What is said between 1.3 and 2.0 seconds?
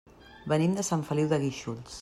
de Guíxols.